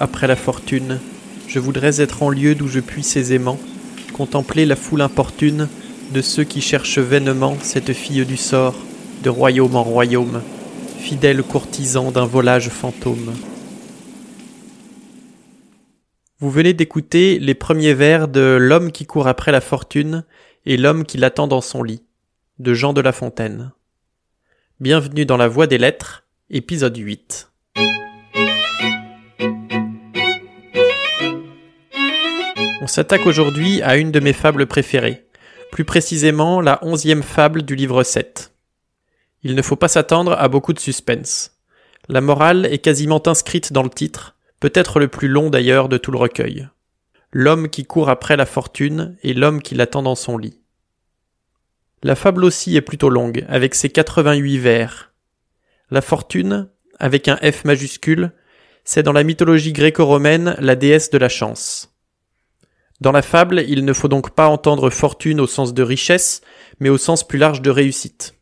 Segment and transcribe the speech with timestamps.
[0.00, 0.98] après la fortune.
[1.46, 3.58] Je voudrais être en lieu d'où je puisse aisément
[4.14, 5.68] contempler la foule importune
[6.12, 8.74] de ceux qui cherchent vainement cette fille du sort,
[9.22, 10.42] de royaume en royaume,
[10.98, 13.34] fidèle courtisan d'un volage fantôme.
[16.40, 20.24] Vous venez d'écouter les premiers vers de L'homme qui court après la fortune
[20.64, 22.02] et l'homme qui l'attend dans son lit,
[22.58, 23.72] de Jean de La Fontaine.
[24.80, 27.48] Bienvenue dans la Voie des Lettres, épisode 8.
[32.88, 35.26] S'attaque aujourd'hui à une de mes fables préférées,
[35.70, 38.52] plus précisément la onzième fable du livre 7.
[39.42, 41.58] Il ne faut pas s'attendre à beaucoup de suspense.
[42.08, 46.10] La morale est quasiment inscrite dans le titre, peut-être le plus long d'ailleurs de tout
[46.10, 46.68] le recueil.
[47.30, 50.60] L'homme qui court après la fortune et l'homme qui l'attend dans son lit.
[52.02, 55.12] La fable aussi est plutôt longue, avec ses 88 vers.
[55.90, 58.32] La fortune, avec un F majuscule,
[58.84, 61.94] c'est dans la mythologie gréco-romaine la déesse de la chance.
[63.00, 66.40] Dans la fable, il ne faut donc pas entendre fortune au sens de richesse,
[66.80, 68.34] mais au sens plus large de réussite.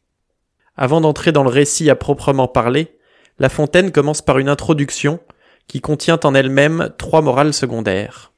[0.77, 2.97] Avant d'entrer dans le récit à proprement parler,
[3.39, 5.21] La Fontaine commence par une introduction
[5.69, 8.33] qui contient en elle-même trois morales secondaires.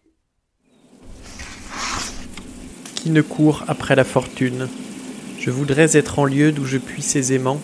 [2.97, 4.69] Qui ne court après la fortune?
[5.39, 7.61] Je voudrais être en lieu d'où je puisse aisément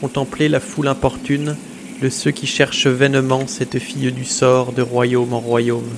[0.00, 1.56] contempler la foule importune
[2.00, 5.90] de ceux qui cherchent vainement cette fille du sort de royaume en royaume,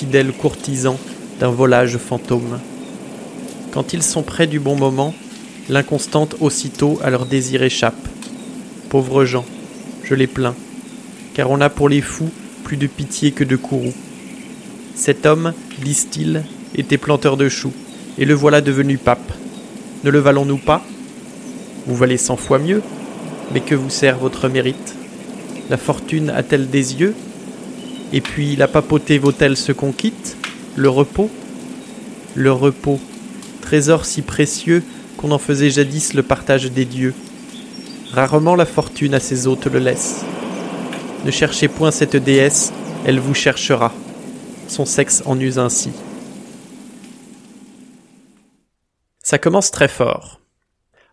[0.00, 0.96] fidèles courtisans
[1.40, 2.58] d'un volage fantôme.
[3.70, 5.14] Quand ils sont près du bon moment,
[5.68, 8.08] l'inconstante aussitôt à leur désir échappe.
[8.88, 9.44] Pauvres gens,
[10.02, 10.54] je les plains
[11.34, 12.30] car on a pour les fous
[12.64, 13.92] plus de pitié que de courroux.
[14.94, 17.72] Cet homme, disent-ils, était planteur de choux,
[18.16, 19.32] et le voilà devenu pape.
[20.02, 20.82] Ne le valons-nous pas?
[21.86, 22.82] Vous valez cent fois mieux,
[23.52, 24.94] mais que vous sert votre mérite?
[25.68, 27.14] La fortune a-t-elle des yeux?
[28.12, 30.36] Et puis la papauté vaut-elle ce qu'on quitte?
[30.76, 31.30] Le repos?
[32.34, 33.00] Le repos,
[33.60, 34.82] trésor si précieux
[35.16, 37.14] qu'on en faisait jadis le partage des dieux.
[38.12, 40.24] Rarement la fortune à ses hôtes le laisse.
[41.24, 42.72] Ne cherchez point cette déesse,
[43.04, 43.92] elle vous cherchera.
[44.68, 45.90] Son sexe en use ainsi.
[49.22, 50.40] Ça commence très fort.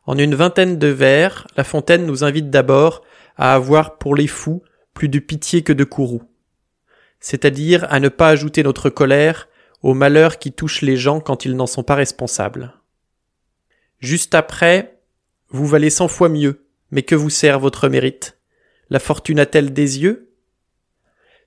[0.05, 3.03] En une vingtaine de vers, La Fontaine nous invite d'abord
[3.37, 4.63] à avoir pour les fous
[4.93, 6.23] plus de pitié que de courroux,
[7.19, 9.47] c'est-à-dire à ne pas ajouter notre colère
[9.81, 12.73] aux malheurs qui touchent les gens quand ils n'en sont pas responsables.
[13.99, 14.99] Juste après,
[15.49, 18.37] vous valez cent fois mieux, mais que vous sert votre mérite?
[18.89, 20.33] La fortune a-t-elle des yeux?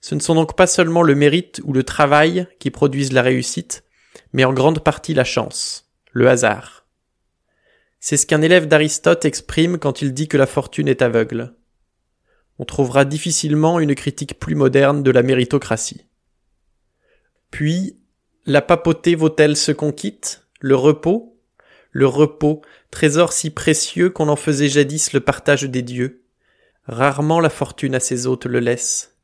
[0.01, 3.85] Ce ne sont donc pas seulement le mérite ou le travail qui produisent la réussite,
[4.33, 6.87] mais en grande partie la chance, le hasard.
[7.99, 11.55] C'est ce qu'un élève d'Aristote exprime quand il dit que la fortune est aveugle.
[12.61, 16.05] On trouvera difficilement une critique plus moderne de la méritocratie.
[17.51, 17.97] Puis,
[18.45, 20.47] la papauté vaut-elle ce qu'on quitte?
[20.61, 21.41] Le repos?
[21.91, 22.61] Le repos,
[22.91, 26.23] trésor si précieux qu'on en faisait jadis le partage des dieux.
[26.85, 29.17] Rarement la fortune à ses hôtes le laisse.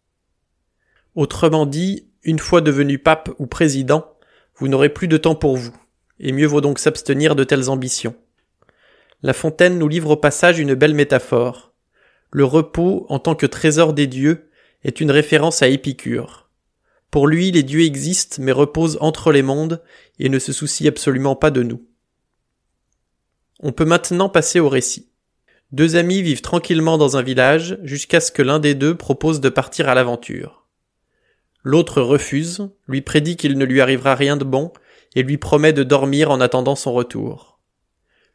[1.15, 4.17] Autrement dit, une fois devenu pape ou président,
[4.55, 5.77] vous n'aurez plus de temps pour vous,
[6.21, 8.17] et mieux vaut donc s'abstenir de telles ambitions.
[9.21, 11.66] La Fontaine nous livre au passage une belle métaphore.
[12.37, 14.51] Le repos, en tant que trésor des dieux,
[14.85, 16.51] est une référence à Épicure.
[17.11, 19.83] Pour lui, les dieux existent mais reposent entre les mondes
[20.19, 21.87] et ne se soucient absolument pas de nous.
[23.61, 25.09] On peut maintenant passer au récit.
[25.73, 29.49] Deux amis vivent tranquillement dans un village jusqu'à ce que l'un des deux propose de
[29.49, 30.67] partir à l'aventure.
[31.63, 34.75] L'autre refuse, lui prédit qu'il ne lui arrivera rien de bon
[35.15, 37.61] et lui promet de dormir en attendant son retour.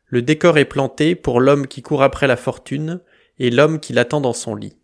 [0.08, 3.00] Le décor est planté pour l'homme qui court après la fortune
[3.42, 4.76] et l'homme qui l'attend dans son lit.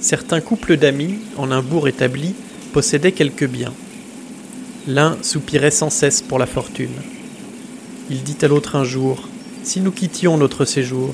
[0.00, 2.36] Certains couples d'amis, en un bourg établi,
[2.72, 3.74] possédaient quelques biens.
[4.86, 6.94] L'un soupirait sans cesse pour la fortune.
[8.08, 9.28] Il dit à l'autre un jour
[9.64, 11.12] si nous quittions notre séjour.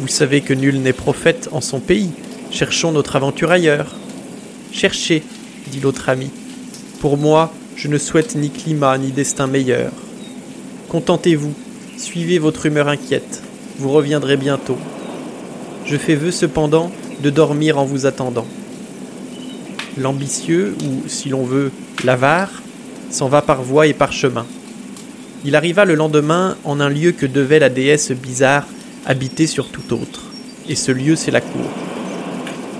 [0.00, 2.10] Vous savez que nul n'est prophète en son pays.
[2.50, 3.94] Cherchons notre aventure ailleurs.
[4.72, 5.22] Cherchez,
[5.68, 6.30] dit l'autre ami.
[6.98, 9.92] Pour moi, je ne souhaite ni climat ni destin meilleur.
[10.88, 11.54] Contentez-vous,
[11.96, 13.44] suivez votre humeur inquiète,
[13.80, 14.76] vous reviendrez bientôt.
[15.86, 16.90] Je fais vœu cependant
[17.22, 18.46] de dormir en vous attendant.
[19.96, 21.72] L'ambitieux, ou si l'on veut,
[22.04, 22.50] l'avare,
[23.08, 24.44] s'en va par voie et par chemin.
[25.46, 28.66] Il arriva le lendemain en un lieu que devait la déesse bizarre
[29.06, 30.24] habiter sur tout autre,
[30.68, 31.70] et ce lieu c'est la cour.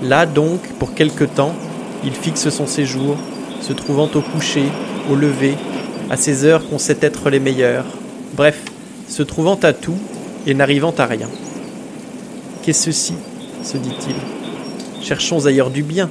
[0.03, 1.55] Là donc, pour quelque temps,
[2.05, 3.17] il fixe son séjour,
[3.59, 4.65] se trouvant au coucher,
[5.09, 5.55] au lever,
[6.11, 7.87] à ces heures qu'on sait être les meilleures,
[8.35, 8.61] bref,
[9.07, 9.97] se trouvant à tout
[10.47, 11.29] et n'arrivant à rien.
[12.63, 13.13] Qu'est-ce ceci
[13.63, 14.15] se dit-il.
[15.03, 16.09] cherchons ailleurs du bien.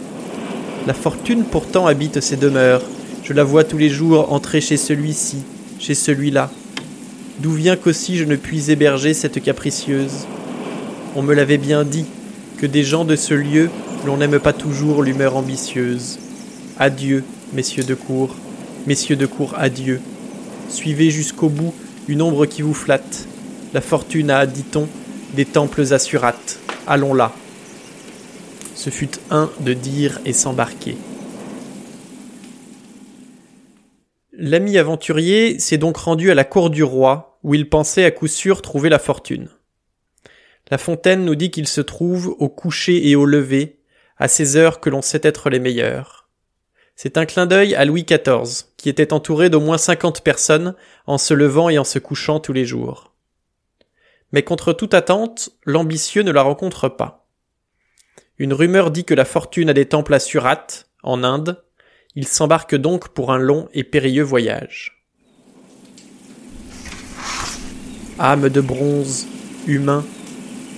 [0.86, 2.82] La fortune pourtant habite ces demeures,
[3.24, 5.42] je la vois tous les jours entrer chez celui-ci,
[5.78, 6.50] chez celui-là.
[7.40, 10.26] D'où vient qu'aussi je ne puis héberger cette capricieuse?
[11.16, 12.06] On me l'avait bien dit,
[12.58, 13.70] que des gens de ce lieu,
[14.04, 16.18] l'on n'aime pas toujours l'humeur ambitieuse.
[16.78, 18.36] Adieu, messieurs de cour,
[18.86, 20.00] messieurs de cour, adieu.
[20.68, 21.74] Suivez jusqu'au bout
[22.08, 23.26] une ombre qui vous flatte.
[23.72, 24.88] La fortune a, dit-on,
[25.34, 26.58] des temples assurates.
[26.88, 27.32] Allons là.
[28.75, 30.96] Ce fut un de dire et s'embarquer.
[34.32, 38.26] L'ami aventurier s'est donc rendu à la cour du roi, où il pensait à coup
[38.26, 39.49] sûr trouver la fortune.
[40.70, 43.81] La Fontaine nous dit qu'il se trouve au coucher et au lever,
[44.16, 46.28] à ces heures que l'on sait être les meilleures.
[46.96, 50.75] C'est un clin d'œil à Louis XIV, qui était entouré d'au moins cinquante personnes
[51.06, 53.09] en se levant et en se couchant tous les jours.
[54.32, 57.26] Mais contre toute attente, l'ambitieux ne la rencontre pas.
[58.38, 60.66] Une rumeur dit que la fortune a des temples à Surat,
[61.02, 61.62] en Inde.
[62.14, 65.04] Il s'embarque donc pour un long et périlleux voyage.
[68.18, 69.26] Âme de bronze,
[69.66, 70.04] humain,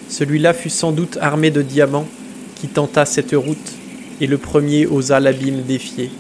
[0.09, 2.09] celui-là fut sans doute armé de diamants
[2.57, 3.73] qui tenta cette route,
[4.21, 6.11] et le premier osa l'abîme défier.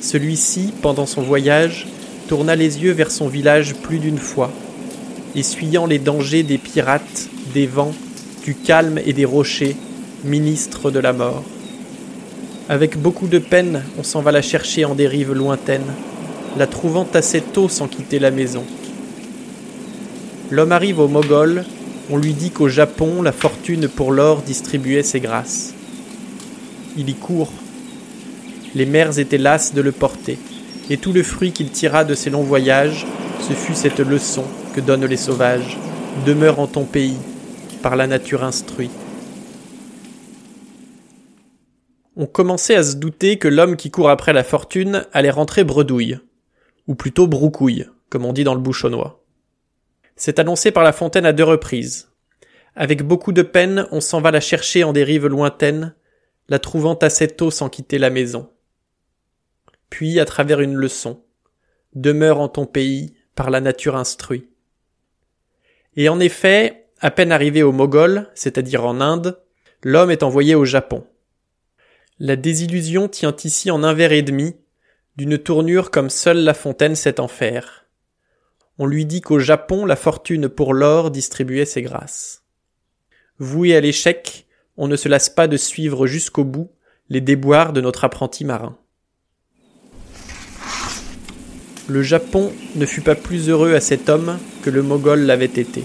[0.00, 1.86] Celui-ci, pendant son voyage,
[2.26, 4.50] tourna les yeux vers son village plus d'une fois,
[5.34, 7.94] essuyant les dangers des pirates, des vents,
[8.44, 9.76] du calme et des rochers,
[10.24, 11.44] ministre de la mort.
[12.68, 15.92] Avec beaucoup de peine, on s'en va la chercher en des rives lointaines,
[16.56, 18.64] la trouvant assez tôt sans quitter la maison.
[20.50, 21.64] L'homme arrive au Mogol,
[22.10, 25.74] on lui dit qu'au Japon, la fortune pour l'or distribuait ses grâces.
[26.96, 27.52] Il y court.
[28.74, 30.38] Les mers étaient lasses de le porter,
[30.90, 33.06] et tout le fruit qu'il tira de ses longs voyages,
[33.48, 34.44] ce fut cette leçon
[34.74, 35.78] que donnent les sauvages.
[36.26, 37.16] Demeure en ton pays,
[37.82, 38.90] par la nature instruit.
[42.16, 46.18] On commençait à se douter que l'homme qui court après la fortune allait rentrer bredouille,
[46.86, 49.24] ou plutôt broucouille, comme on dit dans le bouchonnois.
[50.16, 52.10] C'est annoncé par la fontaine à deux reprises.
[52.76, 55.94] Avec beaucoup de peine, on s'en va la chercher en des rives lointaines,
[56.48, 58.50] la trouvant assez tôt sans quitter la maison.
[59.88, 61.24] Puis, à travers une leçon,
[61.94, 64.49] demeure en ton pays, par la nature instruit.
[65.96, 69.40] Et en effet, à peine arrivé au Mogol, c'est-à-dire en Inde,
[69.82, 71.06] l'homme est envoyé au Japon.
[72.18, 74.56] La désillusion tient ici en un verre et demi,
[75.16, 77.80] d'une tournure comme seule La Fontaine sait en faire
[78.80, 82.44] on lui dit qu'au Japon la fortune pour l'or distribuait ses grâces.
[83.38, 84.46] Voué à l'échec,
[84.78, 86.72] on ne se lasse pas de suivre jusqu'au bout
[87.10, 88.78] les déboires de notre apprenti marin.
[91.90, 95.82] Le Japon ne fut pas plus heureux à cet homme que le Mogol l'avait été,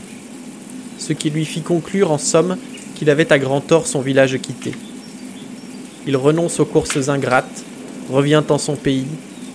[0.99, 2.57] ce qui lui fit conclure en somme
[2.93, 4.73] qu'il avait à grand tort son village quitté.
[6.05, 7.63] Il renonce aux courses ingrates,
[8.11, 9.07] revient en son pays,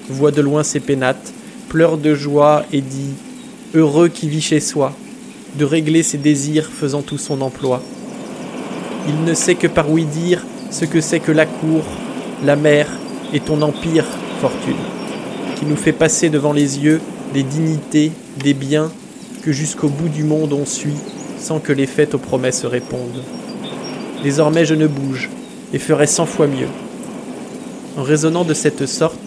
[0.09, 1.33] voit de loin ses pénates,
[1.69, 3.15] pleure de joie et dit
[3.77, 4.93] heureux qui vit chez soi,
[5.57, 7.81] de régler ses désirs faisant tout son emploi.
[9.07, 11.85] Il ne sait que par oui dire ce que c'est que la cour,
[12.45, 12.89] la mer
[13.33, 14.05] et ton empire,
[14.41, 14.75] fortune,
[15.61, 17.03] qui nous fait passer devant les yeux
[17.35, 18.13] des dignités,
[18.43, 18.91] des biens
[19.43, 20.97] que jusqu'au bout du monde on suit
[21.39, 23.23] sans que les fêtes aux promesses répondent.
[24.23, 25.29] Désormais je ne bouge
[25.75, 26.69] et ferai cent fois mieux.
[27.99, 29.19] En raisonnant de cette sorte,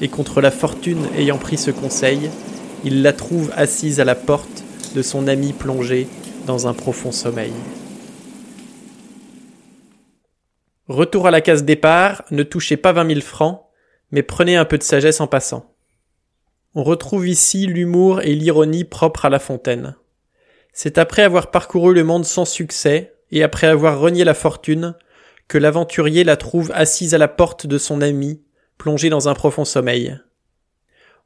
[0.00, 2.30] et contre la fortune ayant pris ce conseil,
[2.84, 4.62] il la trouve assise à la porte
[4.94, 6.08] de son ami plongé
[6.46, 7.52] dans un profond sommeil.
[10.88, 13.60] Retour à la case départ, ne touchez pas vingt mille francs,
[14.10, 15.74] mais prenez un peu de sagesse en passant.
[16.74, 19.96] On retrouve ici l'humour et l'ironie propres à La Fontaine.
[20.72, 24.94] C'est après avoir parcouru le monde sans succès, et après avoir renié la fortune,
[25.48, 28.42] que l'aventurier la trouve assise à la porte de son ami,
[28.76, 30.18] plongé dans un profond sommeil.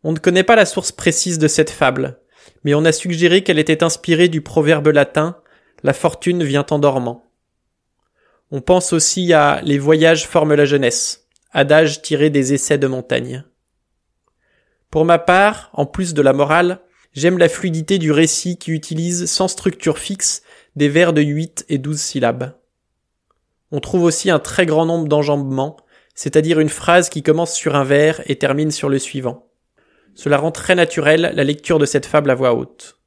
[0.05, 2.19] On ne connaît pas la source précise de cette fable,
[2.65, 5.37] mais on a suggéré qu'elle était inspirée du proverbe latin
[5.83, 7.25] La fortune vient en dormant.
[8.51, 11.22] On pense aussi à Les voyages forment la jeunesse,
[11.53, 13.45] adage tiré des essais de montagne.
[14.91, 16.81] Pour ma part, en plus de la morale,
[17.13, 20.43] j'aime la fluidité du récit qui utilise sans structure fixe
[20.77, 22.55] des vers de huit et douze syllabes.
[23.71, 25.77] On trouve aussi un très grand nombre d'enjambements,
[26.15, 29.49] c'est-à-dire une phrase qui commence sur un vers et termine sur le suivant.
[30.15, 32.99] Cela rend très naturel la lecture de cette fable à voix haute.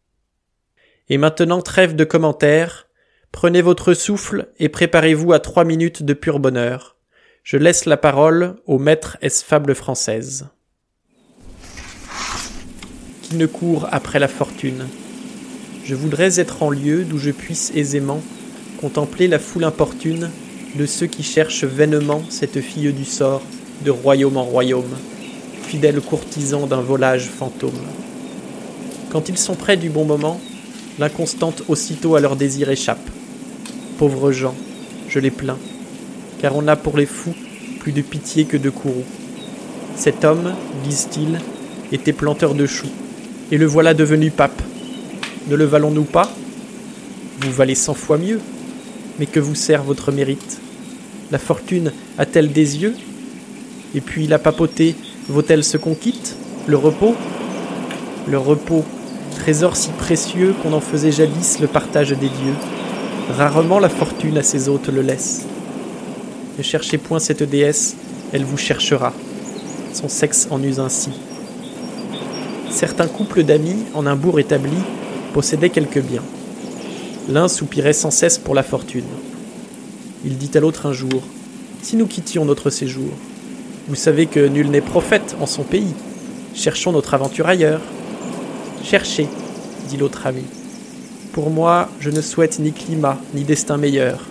[1.09, 2.87] Et maintenant trêve de commentaires,
[3.31, 6.94] prenez votre souffle et préparez-vous à trois minutes de pur bonheur.
[7.45, 10.47] Je laisse la parole au maître S fable française.
[13.21, 14.87] Qui ne court après la fortune
[15.83, 18.23] Je voudrais être en lieu d'où je puisse aisément
[18.81, 20.31] contempler la foule importune
[20.73, 23.43] de ceux qui cherchent vainement cette fille du sort
[23.83, 24.97] de royaume en royaume,
[25.67, 27.79] fidèles courtisans d'un volage fantôme.
[29.11, 30.41] Quand ils sont près du bon moment,
[30.97, 33.07] l'inconstante aussitôt à leur désir échappe.
[33.99, 34.55] Pauvres gens,
[35.07, 35.59] je les plains,
[36.45, 37.33] car on a pour les fous
[37.79, 39.03] plus de pitié que de courroux.
[39.95, 41.39] Cet homme, disent-ils,
[41.91, 42.91] était planteur de choux,
[43.51, 44.61] et le voilà devenu pape.
[45.47, 46.31] Ne le valons-nous pas?
[47.41, 48.39] Vous valez cent fois mieux,
[49.17, 50.59] mais que vous sert votre mérite?
[51.31, 52.95] La fortune a-t-elle des yeux?
[53.95, 54.93] Et puis la papauté
[55.27, 56.35] vaut-elle ce qu'on quitte?
[56.67, 57.15] Le repos?
[58.27, 58.85] Le repos,
[59.33, 62.55] trésor si précieux qu'on en faisait jadis le partage des dieux.
[63.35, 65.47] Rarement la fortune à ses hôtes le laisse.
[66.57, 67.95] Ne cherchez point cette déesse,
[68.31, 69.13] elle vous cherchera.
[69.93, 71.09] Son sexe en use ainsi.
[72.69, 74.77] Certains couples d'amis, en un bourg établi,
[75.33, 76.23] possédaient quelques biens.
[77.29, 79.03] L'un soupirait sans cesse pour la fortune.
[80.23, 81.23] Il dit à l'autre un jour
[81.81, 83.11] Si nous quittions notre séjour,
[83.87, 85.93] vous savez que nul n'est prophète en son pays.
[86.53, 87.81] Cherchons notre aventure ailleurs.
[88.83, 89.27] Cherchez,
[89.89, 90.43] dit l'autre ami.
[91.33, 94.25] Pour moi, je ne souhaite ni climat, ni destin meilleur.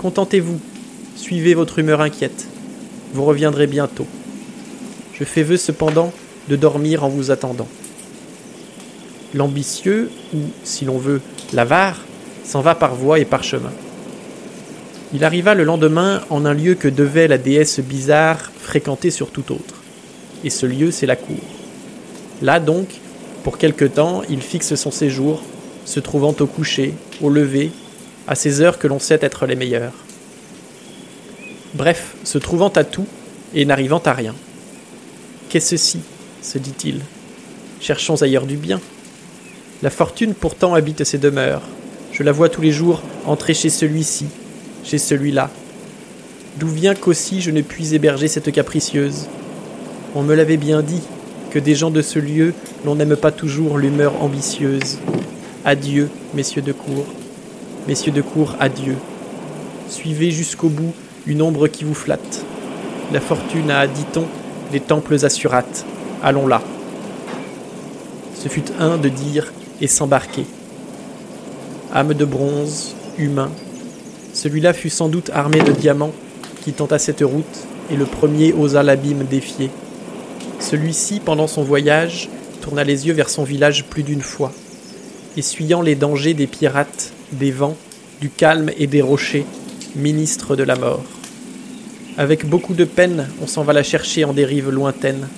[0.00, 0.60] Contentez-vous,
[1.20, 2.46] suivez votre humeur inquiète.
[3.12, 4.06] Vous reviendrez bientôt.
[5.12, 6.12] Je fais vœu cependant
[6.48, 7.68] de dormir en vous attendant.
[9.34, 11.20] L'ambitieux, ou, si l'on veut,
[11.52, 12.00] l'avare,
[12.42, 13.72] s'en va par voie et par chemin.
[15.12, 19.52] Il arriva le lendemain en un lieu que devait la déesse bizarre fréquenter sur tout
[19.52, 19.74] autre.
[20.42, 21.36] Et ce lieu, c'est la cour.
[22.40, 22.88] Là donc,
[23.44, 25.42] pour quelque temps, il fixe son séjour,
[25.84, 27.72] se trouvant au coucher, au lever,
[28.26, 29.92] à ces heures que l'on sait être les meilleures.
[31.74, 33.06] Bref, se trouvant à tout
[33.54, 34.34] et n'arrivant à rien.
[35.48, 36.00] Qu'est-ce ci
[36.42, 37.00] se dit-il.
[37.80, 38.80] Cherchons ailleurs du bien.
[39.82, 41.62] La fortune pourtant habite ces demeures.
[42.12, 44.26] Je la vois tous les jours entrer chez celui-ci,
[44.84, 45.50] chez celui-là.
[46.58, 49.26] D'où vient qu'aussi je ne puis héberger cette capricieuse?
[50.14, 51.02] On me l'avait bien dit,
[51.50, 52.52] que des gens de ce lieu,
[52.84, 54.98] l'on n'aime pas toujours l'humeur ambitieuse.
[55.64, 57.06] Adieu, messieurs de cour.
[57.86, 58.96] Messieurs de cour, adieu.
[59.88, 60.94] Suivez jusqu'au bout
[61.26, 62.44] une ombre qui vous flatte.
[63.12, 64.26] La fortune a, dit-on,
[64.72, 65.84] des temples assurates.
[66.22, 66.62] Allons là.
[68.34, 70.46] Ce fut un de dire et s'embarquer.
[71.92, 73.50] Âme de bronze, humain,
[74.32, 76.12] celui-là fut sans doute armé de diamants
[76.64, 77.44] qui tenta cette route,
[77.90, 79.70] et le premier osa l'abîme défier.
[80.60, 82.28] Celui-ci, pendant son voyage,
[82.60, 84.52] tourna les yeux vers son village plus d'une fois,
[85.36, 87.76] essuyant les dangers des pirates, des vents,
[88.20, 89.46] du calme et des rochers,
[89.96, 91.04] ministre de la mort.
[92.16, 95.28] Avec beaucoup de peine, on s'en va la chercher en des rives lointaines,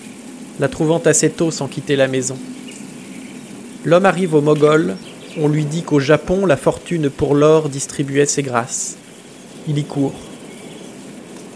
[0.61, 2.37] la trouvant assez tôt sans quitter la maison.
[3.85, 4.97] L'homme arrive au Mogol,
[5.39, 8.97] on lui dit qu'au Japon, la fortune pour l'or distribuait ses grâces.
[9.69, 10.15] Il y court.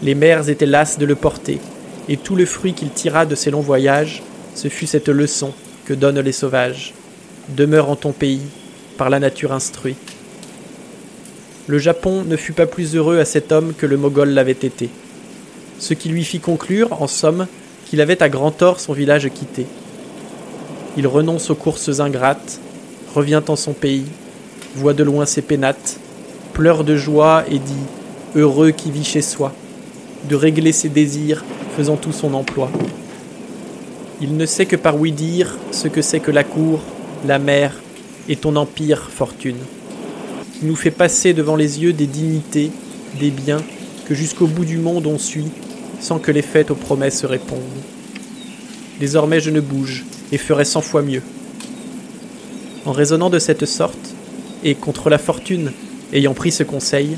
[0.01, 1.59] Les mères étaient lasses de le porter,
[2.09, 4.23] et tout le fruit qu'il tira de ses longs voyages,
[4.55, 5.53] ce fut cette leçon
[5.85, 6.93] que donnent les sauvages.
[7.49, 8.41] Demeure en ton pays,
[8.97, 9.95] par la nature instruit.
[11.69, 14.89] Le Japon ne fut pas plus heureux à cet homme que le Mogol l'avait été.
[15.79, 17.45] Ce qui lui fit conclure, en somme,
[17.85, 19.65] qu'il avait à grand tort son village quitté.
[20.95, 22.61] Il renonce aux courses ingrates,
[23.13, 24.05] revient en son pays,
[24.75, 25.99] voit de loin ses pénates,
[26.53, 27.85] pleure de joie et dit
[28.37, 29.53] Heureux qui vit chez soi,
[30.29, 31.43] de régler ses désirs,
[31.75, 32.71] faisant tout son emploi.
[34.21, 36.79] Il ne sait que par oui dire ce que c'est que la cour,
[37.27, 37.73] la mer
[38.29, 39.57] et ton empire, fortune,
[40.57, 42.71] qui nous fait passer devant les yeux des dignités,
[43.19, 43.61] des biens
[44.05, 45.51] que jusqu'au bout du monde on suit,
[45.99, 47.59] sans que les fêtes aux promesses répondent.
[48.99, 51.21] Désormais je ne bouge et ferai cent fois mieux.
[52.85, 54.15] En raisonnant de cette sorte,
[54.63, 55.71] et contre la fortune
[56.13, 57.17] ayant pris ce conseil,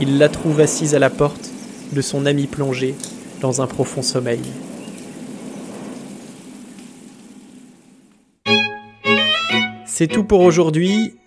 [0.00, 1.50] il la trouve assise à la porte
[1.92, 2.94] de son ami plongé
[3.40, 4.40] dans un profond sommeil.
[9.84, 11.14] C'est tout pour aujourd'hui,